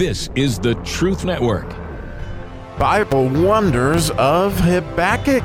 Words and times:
This 0.00 0.30
is 0.34 0.58
the 0.58 0.76
Truth 0.76 1.26
Network. 1.26 1.68
Bible 2.78 3.28
Wonders 3.28 4.08
of 4.12 4.58
Habakkuk. 4.58 5.44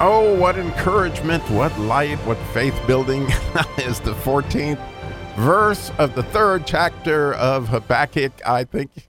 Oh, 0.00 0.36
what 0.40 0.58
encouragement, 0.58 1.48
what 1.50 1.78
light, 1.78 2.18
what 2.26 2.36
faith 2.52 2.74
building 2.88 3.22
is 3.78 4.00
the 4.00 4.12
14th 4.24 4.84
verse 5.36 5.92
of 5.98 6.16
the 6.16 6.24
third 6.24 6.66
chapter 6.66 7.34
of 7.34 7.68
Habakkuk. 7.68 8.32
I 8.44 8.64
think, 8.64 9.08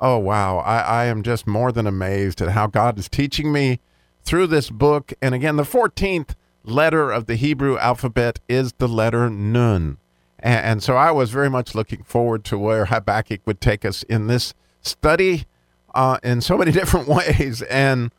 oh, 0.00 0.18
wow, 0.18 0.58
I, 0.58 0.80
I 0.80 1.04
am 1.04 1.22
just 1.22 1.46
more 1.46 1.70
than 1.70 1.86
amazed 1.86 2.42
at 2.42 2.48
how 2.48 2.66
God 2.66 2.98
is 2.98 3.08
teaching 3.08 3.52
me 3.52 3.78
through 4.24 4.48
this 4.48 4.70
book. 4.70 5.12
And 5.22 5.36
again, 5.36 5.54
the 5.54 5.62
14th 5.62 6.34
letter 6.64 7.10
of 7.10 7.26
the 7.26 7.36
Hebrew 7.36 7.78
alphabet 7.78 8.40
is 8.48 8.72
the 8.74 8.88
letter 8.88 9.30
Nun. 9.30 9.98
And, 10.42 10.82
so 10.82 10.96
I 10.96 11.10
was 11.10 11.30
very 11.30 11.50
much 11.50 11.74
looking 11.74 12.02
forward 12.02 12.44
to 12.44 12.58
where 12.58 12.86
Habakkuk 12.86 13.40
would 13.44 13.60
take 13.60 13.84
us 13.84 14.02
in 14.04 14.26
this 14.26 14.54
study 14.80 15.44
uh, 15.94 16.18
in 16.22 16.40
so 16.40 16.56
many 16.56 16.72
different 16.72 17.08
ways. 17.08 17.60
And 17.62 18.10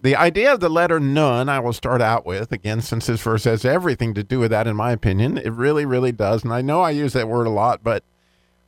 the 0.00 0.16
idea 0.16 0.52
of 0.52 0.60
the 0.60 0.70
letter 0.70 0.98
Nun, 0.98 1.48
I 1.48 1.60
will 1.60 1.74
start 1.74 2.00
out 2.00 2.24
with, 2.24 2.52
again, 2.52 2.80
since 2.80 3.06
this 3.06 3.20
verse 3.20 3.44
has 3.44 3.64
everything 3.64 4.14
to 4.14 4.24
do 4.24 4.38
with 4.38 4.50
that, 4.50 4.66
in 4.66 4.76
my 4.76 4.92
opinion. 4.92 5.36
It 5.36 5.52
really, 5.52 5.84
really 5.84 6.12
does. 6.12 6.42
And 6.42 6.52
I 6.52 6.62
know 6.62 6.80
I 6.80 6.90
use 6.90 7.12
that 7.12 7.28
word 7.28 7.46
a 7.46 7.50
lot, 7.50 7.84
but 7.84 8.02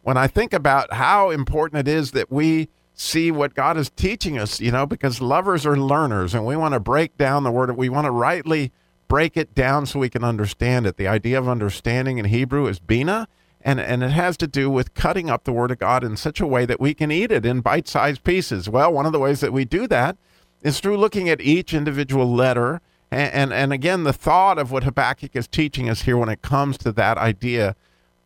when 0.02 0.18
I 0.18 0.26
think 0.26 0.52
about 0.52 0.92
how 0.92 1.30
important 1.30 1.88
it 1.88 1.90
is 1.90 2.10
that 2.10 2.30
we 2.30 2.68
see 2.92 3.30
what 3.30 3.54
God 3.54 3.76
is 3.76 3.90
teaching 3.90 4.38
us, 4.38 4.60
you 4.60 4.70
know, 4.70 4.86
because 4.86 5.20
lovers 5.20 5.66
are 5.66 5.76
learners 5.76 6.34
and 6.34 6.46
we 6.46 6.54
want 6.54 6.74
to 6.74 6.80
break 6.80 7.16
down 7.16 7.42
the 7.42 7.50
word, 7.50 7.74
we 7.76 7.88
want 7.88 8.04
to 8.04 8.10
rightly 8.10 8.70
break 9.14 9.36
it 9.36 9.54
down 9.54 9.86
so 9.86 10.00
we 10.00 10.10
can 10.10 10.24
understand 10.24 10.88
it. 10.88 10.96
The 10.96 11.06
idea 11.06 11.38
of 11.38 11.48
understanding 11.48 12.18
in 12.18 12.24
Hebrew 12.24 12.66
is 12.66 12.80
bina, 12.80 13.28
and, 13.60 13.78
and 13.78 14.02
it 14.02 14.10
has 14.10 14.36
to 14.38 14.48
do 14.48 14.68
with 14.68 14.92
cutting 14.94 15.30
up 15.30 15.44
the 15.44 15.52
Word 15.52 15.70
of 15.70 15.78
God 15.78 16.02
in 16.02 16.16
such 16.16 16.40
a 16.40 16.48
way 16.48 16.66
that 16.66 16.80
we 16.80 16.94
can 16.94 17.12
eat 17.12 17.30
it 17.30 17.46
in 17.46 17.60
bite 17.60 17.86
sized 17.86 18.24
pieces. 18.24 18.68
Well, 18.68 18.92
one 18.92 19.06
of 19.06 19.12
the 19.12 19.20
ways 19.20 19.38
that 19.38 19.52
we 19.52 19.64
do 19.64 19.86
that 19.86 20.16
is 20.62 20.80
through 20.80 20.96
looking 20.96 21.28
at 21.28 21.40
each 21.40 21.72
individual 21.72 22.28
letter. 22.28 22.80
And, 23.12 23.32
and, 23.32 23.52
and 23.52 23.72
again, 23.72 24.02
the 24.02 24.12
thought 24.12 24.58
of 24.58 24.72
what 24.72 24.82
Habakkuk 24.82 25.36
is 25.36 25.46
teaching 25.46 25.88
us 25.88 26.02
here 26.02 26.16
when 26.16 26.28
it 26.28 26.42
comes 26.42 26.76
to 26.78 26.90
that 26.90 27.16
idea 27.16 27.76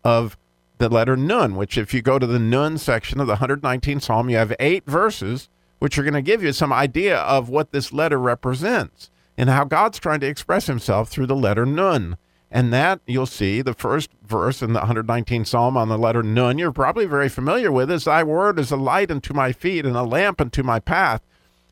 of 0.02 0.38
the 0.78 0.88
letter 0.88 1.18
Nun, 1.18 1.54
which, 1.54 1.76
if 1.76 1.92
you 1.92 2.00
go 2.00 2.18
to 2.18 2.26
the 2.26 2.38
Nun 2.38 2.78
section 2.78 3.20
of 3.20 3.26
the 3.26 3.36
119th 3.36 4.04
Psalm, 4.04 4.30
you 4.30 4.38
have 4.38 4.56
eight 4.58 4.86
verses 4.86 5.50
which 5.80 5.98
are 5.98 6.02
going 6.02 6.14
to 6.14 6.22
give 6.22 6.42
you 6.42 6.54
some 6.54 6.72
idea 6.72 7.18
of 7.18 7.50
what 7.50 7.72
this 7.72 7.92
letter 7.92 8.18
represents 8.18 9.10
and 9.38 9.48
how 9.48 9.64
God's 9.64 10.00
trying 10.00 10.18
to 10.20 10.26
express 10.26 10.66
himself 10.66 11.08
through 11.08 11.28
the 11.28 11.36
letter 11.36 11.64
Nun. 11.64 12.18
And 12.50 12.72
that 12.72 13.00
you'll 13.06 13.26
see 13.26 13.62
the 13.62 13.74
first 13.74 14.10
verse 14.26 14.62
in 14.62 14.72
the 14.72 14.80
119th 14.80 15.46
Psalm 15.46 15.76
on 15.76 15.88
the 15.88 15.98
letter 15.98 16.24
Nun, 16.24 16.58
you're 16.58 16.72
probably 16.72 17.06
very 17.06 17.28
familiar 17.28 17.70
with 17.70 17.90
is 17.90 18.04
Thy 18.04 18.24
word 18.24 18.58
is 18.58 18.72
a 18.72 18.76
light 18.76 19.10
unto 19.12 19.32
my 19.32 19.52
feet 19.52 19.86
and 19.86 19.96
a 19.96 20.02
lamp 20.02 20.40
unto 20.40 20.64
my 20.64 20.80
path. 20.80 21.22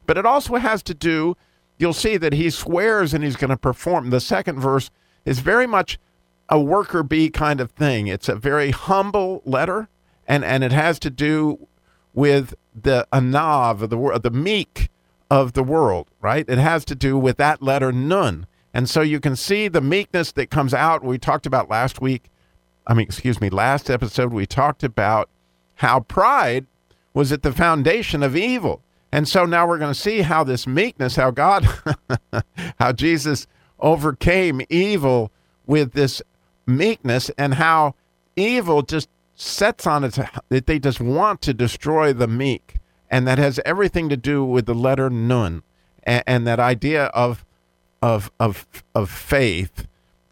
But 0.07 0.17
it 0.17 0.25
also 0.25 0.57
has 0.57 0.83
to 0.85 0.95
do, 0.95 1.37
you'll 1.77 1.93
see 1.93 2.17
that 2.19 2.35
he 2.35 2.51
swears 2.51 3.13
and 3.13 3.25
he's 3.25 3.37
going 3.37 3.51
to 3.51 3.57
perform. 3.57 4.11
The 4.11 4.21
second 4.21 4.61
verse 4.61 4.91
is 5.25 5.41
very 5.41 5.67
much 5.67 5.99
a 6.49 6.61
worker 6.61 7.03
bee 7.03 7.31
kind 7.31 7.61
of 7.61 7.73
thing. 7.73 8.07
It's 8.07 8.29
a 8.29 8.37
very 8.37 8.71
humble 8.71 9.43
letter, 9.45 9.89
and, 10.29 10.45
and 10.45 10.63
it 10.63 10.71
has 10.71 11.01
to 11.01 11.11
do 11.11 11.67
with 12.15 12.55
the 12.81 13.09
anav, 13.13 13.89
the, 13.89 13.99
word 13.99 14.23
the 14.23 14.31
meek 14.31 14.91
of 15.31 15.53
the 15.55 15.63
world, 15.63 16.09
right? 16.21 16.45
It 16.49 16.59
has 16.59 16.85
to 16.87 16.95
do 16.95 17.19
with 17.19 17.37
that 17.39 17.63
letter 17.63 17.93
nun. 17.93 18.47
And 18.73 18.89
so 18.89 19.01
you 19.01 19.21
can 19.21 19.37
see 19.37 19.69
the 19.69 19.81
meekness 19.81 20.33
that 20.33 20.51
comes 20.51 20.75
out. 20.75 21.03
We 21.03 21.19
talked 21.19 21.47
about 21.47 21.71
last 21.71 22.01
week, 22.01 22.31
I 22.87 22.95
mean, 22.95 23.07
excuse 23.07 23.41
me, 23.41 23.49
last 23.49 23.91
episode, 23.91 24.33
we 24.33 24.47
talked 24.47 24.85
about 24.85 25.29
how 25.77 26.01
pride 26.01 26.67
was 27.15 27.33
at 27.33 27.43
the 27.43 27.53
foundation 27.53 28.23
of 28.23 28.37
evil. 28.37 28.83
And 29.11 29.27
so 29.27 29.47
now 29.47 29.67
we're 29.67 29.79
going 29.79 29.95
to 29.95 29.99
see 29.99 30.21
how 30.21 30.45
this 30.45 30.67
meekness, 30.67 31.17
how 31.17 31.31
God, 31.31 31.67
how 32.79 32.93
Jesus 32.93 33.47
overcame 33.81 34.61
evil 34.69 35.33
with 35.67 35.93
this 35.93 36.21
meekness, 36.67 37.31
and 37.39 37.55
how 37.55 37.95
evil 38.37 38.83
just 38.83 39.09
sets 39.35 39.87
on 39.87 40.05
its, 40.05 40.19
that 40.49 40.67
they 40.67 40.79
just 40.79 41.01
want 41.01 41.41
to 41.43 41.55
destroy 41.55 42.13
the 42.13 42.29
meek. 42.29 42.76
And 43.11 43.27
that 43.27 43.39
has 43.39 43.61
everything 43.65 44.09
to 44.09 44.17
do 44.17 44.45
with 44.45 44.67
the 44.67 44.75
letter 44.75 45.09
nun 45.11 45.63
and, 46.03 46.23
and 46.27 46.47
that 46.47 46.61
idea 46.61 47.07
of, 47.07 47.45
of, 48.03 48.31
of, 48.41 48.67
of 48.95 49.11
faith 49.11 49.87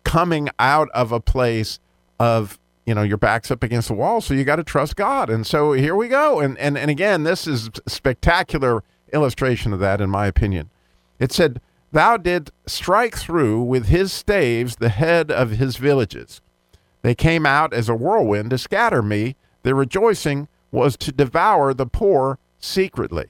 coming 0.04 0.48
out 0.58 0.88
of 0.90 1.10
a 1.10 1.20
place 1.20 1.80
of 2.20 2.58
you 2.86 2.94
know 2.94 3.02
your 3.02 3.16
back's 3.16 3.50
up 3.50 3.62
against 3.62 3.88
the 3.88 3.94
wall 3.94 4.20
so 4.20 4.34
you 4.34 4.44
got 4.44 4.56
to 4.56 4.64
trust 4.64 4.94
god. 4.94 5.30
And 5.30 5.46
so 5.46 5.72
here 5.72 5.96
we 5.96 6.08
go. 6.08 6.38
And, 6.40 6.56
and 6.58 6.78
and 6.78 6.90
again 6.90 7.24
this 7.24 7.46
is 7.46 7.70
spectacular 7.88 8.84
illustration 9.12 9.72
of 9.72 9.80
that 9.80 10.00
in 10.00 10.10
my 10.10 10.26
opinion. 10.26 10.70
It 11.18 11.32
said 11.32 11.60
thou 11.92 12.16
did 12.16 12.50
strike 12.66 13.16
through 13.16 13.62
with 13.62 13.86
his 13.86 14.12
staves 14.12 14.76
the 14.76 14.90
head 14.90 15.30
of 15.30 15.52
his 15.52 15.76
villages. 15.76 16.40
They 17.02 17.14
came 17.14 17.44
out 17.44 17.74
as 17.74 17.88
a 17.88 17.94
whirlwind 17.94 18.50
to 18.50 18.58
scatter 18.58 19.02
me. 19.02 19.36
Their 19.62 19.74
rejoicing 19.74 20.48
was 20.70 20.96
to 20.98 21.12
devour 21.12 21.74
the 21.74 21.86
poor 21.86 22.38
secretly 22.64 23.26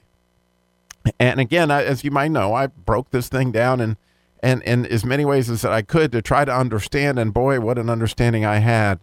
and 1.19 1.39
again 1.39 1.69
as 1.69 2.03
you 2.03 2.11
might 2.11 2.31
know 2.31 2.53
i 2.53 2.67
broke 2.67 3.09
this 3.11 3.27
thing 3.29 3.51
down 3.51 3.81
and 3.81 3.97
and 4.41 4.61
in 4.63 4.85
as 4.85 5.03
many 5.03 5.25
ways 5.25 5.49
as 5.49 5.65
I 5.65 5.81
could 5.81 6.11
to 6.11 6.21
try 6.21 6.45
to 6.45 6.55
understand 6.55 7.17
and 7.17 7.33
boy 7.33 7.59
what 7.59 7.79
an 7.79 7.89
understanding 7.89 8.45
I 8.45 8.57
had 8.57 8.99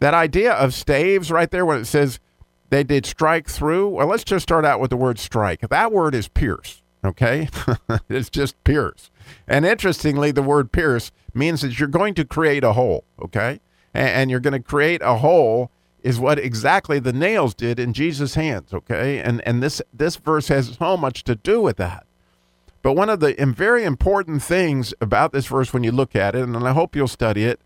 that 0.00 0.14
idea 0.14 0.52
of 0.52 0.74
staves 0.74 1.30
right 1.30 1.50
there 1.50 1.64
when 1.64 1.78
it 1.78 1.84
says 1.84 2.18
they 2.70 2.82
did 2.82 3.06
strike 3.06 3.48
through. 3.48 3.88
Well, 3.88 4.06
let's 4.06 4.24
just 4.24 4.42
start 4.42 4.64
out 4.64 4.80
with 4.80 4.90
the 4.90 4.96
word 4.96 5.18
strike. 5.18 5.60
That 5.68 5.92
word 5.92 6.14
is 6.14 6.28
pierce, 6.28 6.82
okay? 7.04 7.48
it's 8.08 8.30
just 8.30 8.62
pierce. 8.64 9.10
And 9.46 9.66
interestingly, 9.66 10.30
the 10.30 10.42
word 10.42 10.72
pierce 10.72 11.12
means 11.34 11.60
that 11.60 11.78
you're 11.78 11.88
going 11.88 12.14
to 12.14 12.24
create 12.24 12.64
a 12.64 12.72
hole, 12.72 13.04
okay? 13.22 13.60
And 13.92 14.30
you're 14.30 14.40
going 14.40 14.60
to 14.60 14.66
create 14.66 15.02
a 15.02 15.16
hole 15.16 15.70
is 16.02 16.20
what 16.20 16.38
exactly 16.38 16.98
the 16.98 17.12
nails 17.12 17.54
did 17.54 17.78
in 17.78 17.92
Jesus' 17.92 18.34
hands, 18.34 18.72
okay? 18.72 19.18
And 19.18 19.40
and 19.46 19.62
this 19.62 19.82
this 19.92 20.16
verse 20.16 20.48
has 20.48 20.76
so 20.78 20.96
much 20.96 21.24
to 21.24 21.34
do 21.34 21.60
with 21.60 21.76
that. 21.76 22.06
But 22.82 22.94
one 22.94 23.10
of 23.10 23.20
the 23.20 23.34
very 23.56 23.84
important 23.84 24.42
things 24.42 24.94
about 25.00 25.32
this 25.32 25.46
verse 25.46 25.72
when 25.72 25.84
you 25.84 25.92
look 25.92 26.16
at 26.16 26.34
it, 26.34 26.42
and 26.42 26.56
I 26.56 26.72
hope 26.72 26.96
you'll 26.96 27.08
study 27.08 27.44
it, 27.44 27.60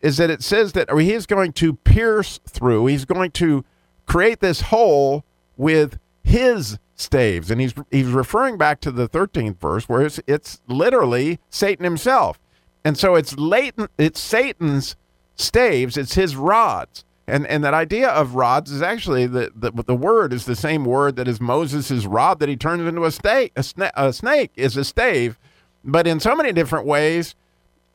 is 0.00 0.16
that 0.16 0.30
it 0.30 0.42
says 0.42 0.72
that 0.72 0.90
he 0.90 1.12
is 1.12 1.26
going 1.26 1.52
to 1.54 1.74
pierce 1.74 2.40
through, 2.48 2.86
he's 2.86 3.04
going 3.04 3.30
to 3.32 3.64
create 4.06 4.40
this 4.40 4.62
hole 4.62 5.24
with 5.56 5.98
his 6.22 6.78
staves. 6.94 7.50
And 7.50 7.60
he's 7.60 7.74
he's 7.90 8.06
referring 8.06 8.58
back 8.58 8.80
to 8.80 8.90
the 8.90 9.08
13th 9.08 9.60
verse 9.60 9.88
where 9.88 10.02
it's, 10.02 10.20
it's 10.26 10.60
literally 10.66 11.38
Satan 11.50 11.84
himself. 11.84 12.40
And 12.84 12.98
so 12.98 13.14
it's 13.14 13.36
latent 13.38 13.90
it's 13.98 14.20
Satan's 14.20 14.96
staves, 15.36 15.96
it's 15.96 16.14
his 16.14 16.36
rods. 16.36 17.04
And 17.28 17.46
and 17.46 17.62
that 17.62 17.74
idea 17.74 18.08
of 18.08 18.34
rods 18.34 18.72
is 18.72 18.80
actually 18.80 19.26
the, 19.26 19.52
the 19.54 19.70
the 19.70 19.94
word 19.94 20.32
is 20.32 20.46
the 20.46 20.56
same 20.56 20.86
word 20.86 21.16
that 21.16 21.28
is 21.28 21.42
Moses' 21.42 22.06
rod 22.06 22.40
that 22.40 22.48
he 22.48 22.56
turns 22.56 22.88
into 22.88 23.04
a 23.04 23.10
snake. 23.12 23.52
A, 23.54 23.60
sna- 23.60 23.90
a 23.94 24.12
snake 24.14 24.50
is 24.56 24.78
a 24.78 24.84
stave, 24.84 25.38
but 25.84 26.06
in 26.06 26.20
so 26.20 26.34
many 26.34 26.52
different 26.52 26.86
ways 26.86 27.34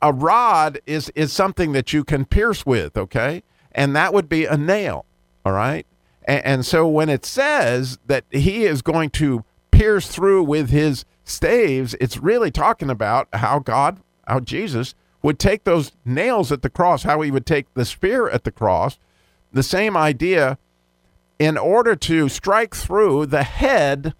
a 0.00 0.12
rod 0.12 0.78
is 0.86 1.10
is 1.16 1.32
something 1.32 1.72
that 1.72 1.92
you 1.92 2.04
can 2.04 2.24
pierce 2.24 2.64
with, 2.64 2.96
okay? 2.96 3.42
And 3.72 3.96
that 3.96 4.14
would 4.14 4.28
be 4.28 4.44
a 4.44 4.56
nail, 4.56 5.04
all 5.44 5.52
right? 5.52 5.84
And, 6.24 6.44
and 6.44 6.66
so 6.66 6.86
when 6.86 7.08
it 7.08 7.26
says 7.26 7.98
that 8.06 8.24
he 8.30 8.66
is 8.66 8.82
going 8.82 9.10
to 9.10 9.44
pierce 9.72 10.06
through 10.06 10.44
with 10.44 10.70
his 10.70 11.04
staves, 11.24 11.96
it's 12.00 12.18
really 12.18 12.52
talking 12.52 12.88
about 12.88 13.26
how 13.32 13.58
God, 13.58 13.98
how 14.28 14.38
Jesus 14.38 14.94
would 15.22 15.40
take 15.40 15.64
those 15.64 15.90
nails 16.04 16.52
at 16.52 16.62
the 16.62 16.70
cross, 16.70 17.02
how 17.02 17.20
he 17.22 17.32
would 17.32 17.46
take 17.46 17.72
the 17.74 17.84
spear 17.84 18.28
at 18.28 18.44
the 18.44 18.52
cross, 18.52 18.98
the 19.54 19.62
same 19.62 19.96
idea 19.96 20.58
in 21.38 21.56
order 21.56 21.96
to 21.96 22.28
strike 22.28 22.74
through 22.74 23.26
the 23.26 23.42
head, 23.42 24.14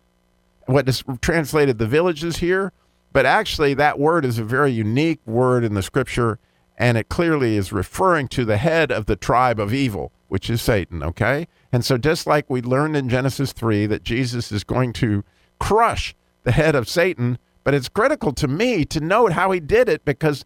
what 0.66 0.88
is 0.88 1.04
translated 1.20 1.78
the 1.78 1.86
villages 1.86 2.38
here, 2.38 2.72
but 3.12 3.26
actually, 3.26 3.74
that 3.74 3.98
word 3.98 4.24
is 4.24 4.38
a 4.38 4.44
very 4.44 4.72
unique 4.72 5.20
word 5.24 5.62
in 5.62 5.74
the 5.74 5.82
scripture, 5.82 6.40
and 6.76 6.98
it 6.98 7.08
clearly 7.08 7.56
is 7.56 7.72
referring 7.72 8.26
to 8.28 8.44
the 8.44 8.56
head 8.56 8.90
of 8.90 9.06
the 9.06 9.14
tribe 9.14 9.60
of 9.60 9.72
evil, 9.72 10.10
which 10.26 10.50
is 10.50 10.60
Satan, 10.60 11.02
okay? 11.04 11.46
And 11.70 11.84
so, 11.84 11.96
just 11.96 12.26
like 12.26 12.50
we 12.50 12.60
learned 12.60 12.96
in 12.96 13.08
Genesis 13.08 13.52
3 13.52 13.86
that 13.86 14.02
Jesus 14.02 14.50
is 14.50 14.64
going 14.64 14.92
to 14.94 15.22
crush 15.60 16.16
the 16.42 16.50
head 16.50 16.74
of 16.74 16.88
Satan, 16.88 17.38
but 17.62 17.72
it's 17.72 17.88
critical 17.88 18.32
to 18.32 18.48
me 18.48 18.84
to 18.86 19.00
note 19.00 19.32
how 19.32 19.52
he 19.52 19.60
did 19.60 19.88
it 19.88 20.04
because 20.04 20.44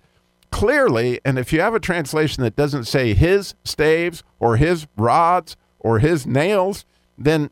clearly, 0.51 1.21
and 1.25 1.39
if 1.39 1.53
you 1.53 1.61
have 1.61 1.75
a 1.75 1.81
translation 1.81 2.43
that 2.43 2.57
doesn't 2.57 2.85
say 2.85 3.15
his 3.15 3.55
staves 3.65 4.23
or 4.39 4.57
his 4.57 4.87
rods 4.97 5.57
or 5.79 5.99
his 5.99 6.27
nails, 6.27 6.85
then 7.17 7.51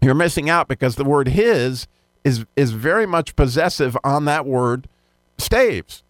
you're 0.00 0.14
missing 0.14 0.50
out 0.50 0.68
because 0.68 0.96
the 0.96 1.04
word 1.04 1.28
his 1.28 1.86
is 2.24 2.44
is 2.56 2.70
very 2.70 3.06
much 3.06 3.34
possessive 3.34 3.96
on 4.04 4.24
that 4.26 4.46
word 4.46 4.88
staves 5.38 6.02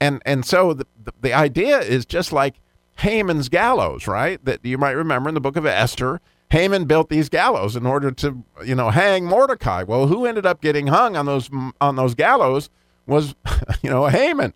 and 0.00 0.22
and 0.26 0.44
so 0.44 0.72
the, 0.72 0.86
the 1.20 1.32
idea 1.32 1.78
is 1.78 2.04
just 2.04 2.32
like 2.32 2.60
Haman's 2.98 3.48
gallows, 3.48 4.06
right? 4.06 4.42
That 4.44 4.64
you 4.64 4.78
might 4.78 4.92
remember 4.92 5.28
in 5.28 5.34
the 5.34 5.40
book 5.40 5.56
of 5.56 5.66
Esther. 5.66 6.20
Haman 6.50 6.84
built 6.84 7.08
these 7.08 7.28
gallows 7.28 7.74
in 7.74 7.86
order 7.86 8.12
to, 8.12 8.44
you 8.64 8.74
know, 8.74 8.90
hang 8.90 9.24
Mordecai. 9.24 9.82
Well, 9.82 10.06
who 10.06 10.26
ended 10.26 10.46
up 10.46 10.60
getting 10.60 10.86
hung 10.86 11.16
on 11.16 11.26
those 11.26 11.50
on 11.80 11.96
those 11.96 12.14
gallows 12.14 12.70
was, 13.06 13.34
you 13.82 13.90
know, 13.90 14.06
Haman. 14.06 14.54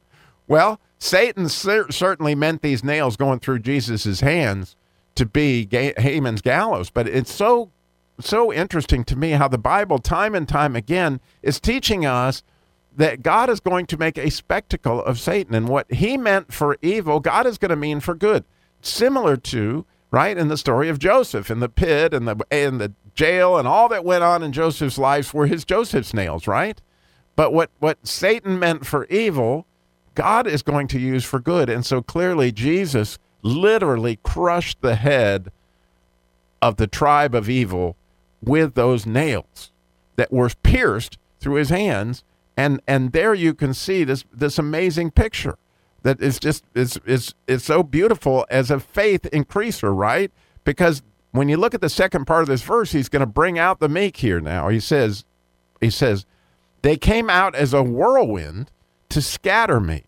Well, 0.50 0.80
Satan 0.98 1.48
cer- 1.48 1.92
certainly 1.92 2.34
meant 2.34 2.60
these 2.60 2.82
nails 2.82 3.16
going 3.16 3.38
through 3.38 3.60
Jesus's 3.60 4.18
hands 4.18 4.74
to 5.14 5.24
be 5.24 5.64
Ga- 5.64 5.94
Haman's 5.96 6.42
gallows, 6.42 6.90
but 6.90 7.06
it's 7.06 7.32
so 7.32 7.70
so 8.18 8.52
interesting 8.52 9.04
to 9.04 9.16
me 9.16 9.30
how 9.30 9.46
the 9.46 9.58
Bible 9.58 10.00
time 10.00 10.34
and 10.34 10.48
time 10.48 10.74
again 10.74 11.20
is 11.40 11.60
teaching 11.60 12.04
us 12.04 12.42
that 12.96 13.22
God 13.22 13.48
is 13.48 13.60
going 13.60 13.86
to 13.86 13.96
make 13.96 14.18
a 14.18 14.28
spectacle 14.28 15.00
of 15.04 15.20
Satan 15.20 15.54
and 15.54 15.68
what 15.68 15.90
he 15.90 16.18
meant 16.18 16.52
for 16.52 16.76
evil, 16.82 17.20
God 17.20 17.46
is 17.46 17.56
going 17.56 17.70
to 17.70 17.76
mean 17.76 18.00
for 18.00 18.16
good. 18.16 18.44
Similar 18.82 19.36
to 19.36 19.86
right 20.10 20.36
in 20.36 20.48
the 20.48 20.58
story 20.58 20.88
of 20.88 20.98
Joseph 20.98 21.48
in 21.48 21.60
the 21.60 21.68
pit 21.68 22.12
and 22.12 22.26
the 22.26 22.36
in 22.50 22.78
the 22.78 22.92
jail 23.14 23.56
and 23.56 23.68
all 23.68 23.88
that 23.88 24.04
went 24.04 24.24
on 24.24 24.42
in 24.42 24.50
Joseph's 24.50 24.98
life 24.98 25.32
were 25.32 25.46
his 25.46 25.64
Joseph's 25.64 26.12
nails, 26.12 26.48
right? 26.48 26.82
But 27.36 27.52
what 27.52 27.70
what 27.78 28.04
Satan 28.04 28.58
meant 28.58 28.84
for 28.84 29.04
evil, 29.06 29.68
God 30.20 30.46
is 30.46 30.62
going 30.62 30.86
to 30.88 30.98
use 30.98 31.24
for 31.24 31.40
good. 31.40 31.70
And 31.70 31.84
so 31.84 32.02
clearly 32.02 32.52
Jesus 32.52 33.18
literally 33.42 34.18
crushed 34.22 34.82
the 34.82 34.96
head 34.96 35.50
of 36.60 36.76
the 36.76 36.86
tribe 36.86 37.34
of 37.34 37.48
evil 37.48 37.96
with 38.42 38.74
those 38.74 39.06
nails 39.06 39.72
that 40.16 40.30
were 40.30 40.50
pierced 40.62 41.16
through 41.40 41.54
his 41.54 41.70
hands 41.70 42.22
and 42.54 42.82
and 42.86 43.12
there 43.12 43.32
you 43.32 43.54
can 43.54 43.72
see 43.72 44.04
this 44.04 44.24
this 44.30 44.58
amazing 44.58 45.10
picture 45.10 45.56
that 46.02 46.20
is 46.20 46.38
just 46.38 46.64
it's 46.74 46.98
it's 47.06 47.32
it's 47.46 47.64
so 47.64 47.82
beautiful 47.82 48.46
as 48.50 48.70
a 48.70 48.78
faith 48.78 49.22
increaser, 49.32 49.96
right? 49.96 50.30
Because 50.64 51.02
when 51.30 51.48
you 51.48 51.56
look 51.56 51.72
at 51.72 51.80
the 51.80 51.88
second 51.88 52.26
part 52.26 52.42
of 52.42 52.48
this 52.48 52.60
verse, 52.60 52.92
he's 52.92 53.08
going 53.08 53.20
to 53.20 53.26
bring 53.26 53.58
out 53.58 53.80
the 53.80 53.88
meek 53.88 54.18
here 54.18 54.40
now. 54.40 54.68
He 54.68 54.80
says 54.80 55.24
he 55.80 55.88
says 55.88 56.26
they 56.82 56.98
came 56.98 57.30
out 57.30 57.54
as 57.54 57.72
a 57.72 57.82
whirlwind 57.82 58.70
to 59.08 59.22
scatter 59.22 59.80
me. 59.80 60.04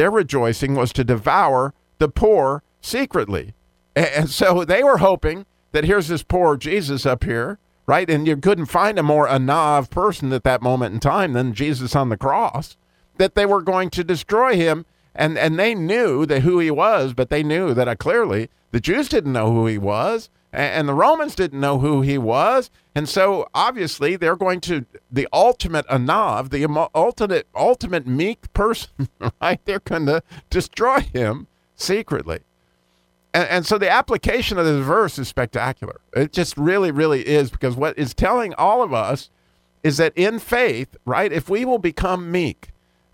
Their 0.00 0.10
rejoicing 0.10 0.76
was 0.76 0.94
to 0.94 1.04
devour 1.04 1.74
the 1.98 2.08
poor 2.08 2.62
secretly. 2.80 3.52
And 3.94 4.30
so 4.30 4.64
they 4.64 4.82
were 4.82 4.96
hoping 4.96 5.44
that 5.72 5.84
here's 5.84 6.08
this 6.08 6.22
poor 6.22 6.56
Jesus 6.56 7.04
up 7.04 7.22
here, 7.22 7.58
right? 7.84 8.08
And 8.08 8.26
you 8.26 8.38
couldn't 8.38 8.64
find 8.72 8.98
a 8.98 9.02
more 9.02 9.28
anav 9.28 9.90
person 9.90 10.32
at 10.32 10.42
that 10.44 10.62
moment 10.62 10.94
in 10.94 11.00
time 11.00 11.34
than 11.34 11.52
Jesus 11.52 11.94
on 11.94 12.08
the 12.08 12.16
cross, 12.16 12.78
that 13.18 13.34
they 13.34 13.44
were 13.44 13.60
going 13.60 13.90
to 13.90 14.02
destroy 14.02 14.56
him 14.56 14.86
and 15.14 15.36
and 15.36 15.58
they 15.58 15.74
knew 15.74 16.24
that 16.24 16.44
who 16.44 16.58
he 16.60 16.70
was, 16.70 17.12
but 17.12 17.28
they 17.28 17.42
knew 17.42 17.74
that 17.74 17.86
uh, 17.86 17.94
clearly 17.94 18.48
the 18.70 18.80
Jews 18.80 19.06
didn't 19.06 19.34
know 19.34 19.52
who 19.52 19.66
he 19.66 19.76
was, 19.76 20.30
and, 20.52 20.88
the 20.88 20.94
Romans 20.94 21.34
didn't 21.34 21.60
know 21.60 21.78
who 21.78 22.00
he 22.02 22.18
was, 22.18 22.70
and 22.94 23.08
so 23.08 23.48
obviously 23.54 24.16
they're 24.16 24.36
going 24.36 24.60
to 24.62 24.84
the 25.10 25.28
ultimate 25.32 25.86
anav, 25.86 26.50
the 26.50 26.66
ultimate 26.94 27.46
ultimate 27.54 28.06
meek 28.06 28.52
person, 28.52 29.08
right? 29.40 29.60
They're 29.64 29.80
going 29.80 30.06
to 30.06 30.22
destroy 30.50 31.00
him 31.00 31.46
secretly. 31.76 32.40
And, 33.32 33.48
and 33.48 33.66
so 33.66 33.78
the 33.78 33.90
application 33.90 34.58
of 34.58 34.64
this 34.64 34.84
verse 34.84 35.18
is 35.18 35.28
spectacular. 35.28 36.00
It 36.14 36.32
just 36.32 36.56
really, 36.56 36.90
really 36.90 37.26
is 37.26 37.50
because 37.50 37.76
what 37.76 37.98
is 37.98 38.14
telling 38.14 38.54
all 38.54 38.82
of 38.82 38.92
us 38.92 39.30
is 39.82 39.96
that 39.96 40.12
in 40.16 40.38
faith, 40.38 40.96
right, 41.04 41.32
if 41.32 41.48
we 41.48 41.64
will 41.64 41.78
become 41.78 42.30
meek, 42.30 42.70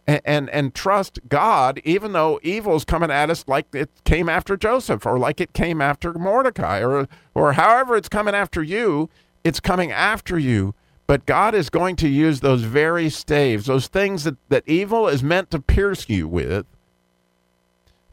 and, 0.07 0.49
and, 0.51 0.75
trust 0.75 1.19
God, 1.29 1.81
even 1.85 2.13
though 2.13 2.39
evil 2.43 2.77
is 2.77 2.85
coming 2.85 3.11
at 3.11 3.29
us 3.29 3.45
like 3.49 3.67
it 3.75 3.91
came 4.05 4.29
after 4.29 4.57
Joseph 4.57 5.05
or 5.05 5.19
like 5.19 5.41
it 5.41 5.53
came 5.53 5.81
after 5.81 6.13
Mordecai 6.15 6.81
or 6.81 7.09
or 7.35 7.55
however 7.55 7.97
it's 7.97 8.09
coming 8.09 8.35
after 8.35 8.63
you, 8.63 9.11
it's 9.43 9.59
coming 9.59 9.91
after 9.91 10.39
you. 10.39 10.75
But 11.09 11.27
God 11.27 11.55
is 11.55 11.71
going 11.71 11.97
to 11.97 12.09
use 12.09 12.41
those 12.41 12.63
very 12.63 13.09
staves, 13.11 13.67
those 13.67 13.87
things 13.89 14.25
that, 14.25 14.37
that 14.49 14.65
evil 14.67 15.07
is 15.09 15.23
meant 15.23 15.51
to 15.53 15.61
pierce 15.61 16.09
you 16.09 16.27
with, 16.27 16.67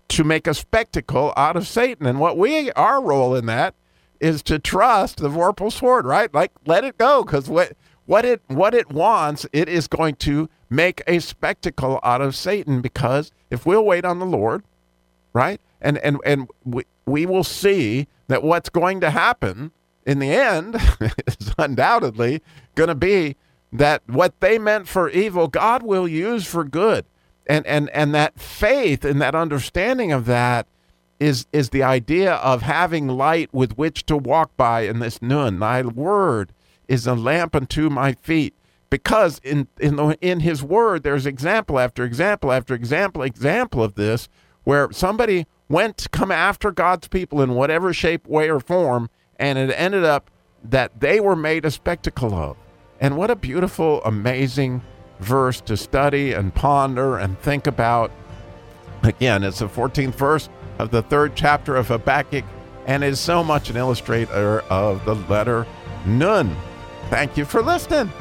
to 0.09 0.23
make 0.23 0.45
a 0.45 0.53
spectacle 0.53 1.33
out 1.35 1.55
of 1.55 1.67
Satan. 1.67 2.05
And 2.05 2.19
what 2.19 2.37
we 2.37 2.71
our 2.71 3.01
role 3.01 3.35
in 3.35 3.47
that 3.47 3.73
is 4.19 4.43
to 4.43 4.59
trust 4.59 5.17
the 5.17 5.29
vorpal 5.29 5.71
sword, 5.71 6.05
right? 6.05 6.33
Like 6.33 6.51
let 6.65 6.83
it 6.83 6.97
go, 6.97 7.23
because 7.23 7.49
what 7.49 7.73
what 8.05 8.25
it 8.25 8.41
what 8.47 8.73
it 8.73 8.89
wants, 8.91 9.45
it 9.53 9.69
is 9.69 9.87
going 9.87 10.15
to 10.17 10.49
make 10.73 11.01
a 11.07 11.19
spectacle 11.19 11.99
out 12.03 12.21
of 12.21 12.35
Satan 12.35 12.81
because 12.81 13.31
if 13.49 13.65
we'll 13.65 13.85
wait 13.85 14.05
on 14.05 14.19
the 14.19 14.25
Lord, 14.25 14.63
right? 15.33 15.61
And 15.81 15.97
and 15.99 16.19
and 16.25 16.49
we, 16.63 16.83
we 17.05 17.25
will 17.25 17.43
see 17.43 18.07
that 18.27 18.43
what's 18.43 18.69
going 18.69 19.01
to 19.01 19.09
happen 19.09 19.71
in 20.05 20.19
the 20.19 20.31
end 20.31 20.75
is 21.27 21.53
undoubtedly 21.57 22.41
going 22.75 22.89
to 22.89 22.95
be 22.95 23.35
that 23.71 24.01
what 24.07 24.39
they 24.39 24.59
meant 24.59 24.87
for 24.87 25.09
evil, 25.09 25.47
God 25.47 25.83
will 25.83 26.07
use 26.07 26.45
for 26.45 26.63
good. 26.63 27.05
And 27.47 27.65
and 27.67 27.89
and 27.89 28.13
that 28.15 28.39
faith 28.39 29.03
and 29.03 29.21
that 29.21 29.35
understanding 29.35 30.11
of 30.11 30.25
that 30.25 30.67
is 31.19 31.45
is 31.51 31.69
the 31.69 31.83
idea 31.83 32.35
of 32.35 32.61
having 32.61 33.07
light 33.07 33.53
with 33.53 33.77
which 33.77 34.05
to 34.05 34.15
walk 34.15 34.55
by 34.55 34.81
in 34.81 34.99
this 34.99 35.21
Nun. 35.21 35.59
Thy 35.59 35.81
word 35.81 36.53
is 36.87 37.05
a 37.05 37.15
lamp 37.15 37.55
unto 37.55 37.89
my 37.89 38.13
feet. 38.13 38.53
Because 38.93 39.39
in 39.39 39.67
in 39.79 39.95
the, 39.95 40.15
in 40.21 40.41
His 40.41 40.61
Word, 40.61 41.01
there's 41.01 41.25
example 41.25 41.79
after 41.79 42.03
example 42.03 42.51
after 42.51 42.75
example 42.75 43.23
example 43.23 43.83
of 43.83 43.95
this, 43.95 44.29
where 44.65 44.91
somebody 44.91 45.47
went 45.67 45.97
to 45.97 46.09
come 46.09 46.31
after 46.31 46.69
God's 46.69 47.07
people 47.07 47.41
in 47.41 47.55
whatever 47.55 47.91
shape, 47.91 48.27
way, 48.27 48.51
or 48.51 48.59
form, 48.59 49.09
and 49.39 49.57
it 49.57 49.71
ended 49.71 50.03
up 50.03 50.29
that 50.63 50.99
they 50.99 51.19
were 51.19 51.35
made 51.35 51.65
a 51.65 51.71
spectacle 51.71 52.35
of. 52.35 52.55
And 52.99 53.17
what 53.17 53.31
a 53.31 53.35
beautiful, 53.35 53.99
amazing 54.03 54.83
verse 55.19 55.59
to 55.61 55.75
study 55.75 56.33
and 56.33 56.53
ponder 56.53 57.17
and 57.17 57.39
think 57.39 57.65
about. 57.65 58.11
Again, 59.01 59.43
it's 59.43 59.57
the 59.57 59.69
14th 59.69 60.13
verse 60.13 60.49
of 60.77 60.91
the 60.91 61.01
third 61.01 61.31
chapter 61.33 61.75
of 61.75 61.87
Habakkuk 61.87 62.45
and 62.85 63.03
is 63.03 63.19
so 63.19 63.43
much 63.43 63.71
an 63.71 63.77
illustrator 63.77 64.59
of 64.69 65.03
the 65.05 65.15
letter 65.15 65.65
Nun. 66.05 66.55
Thank 67.09 67.37
you 67.37 67.45
for 67.45 67.63
listening. 67.63 68.11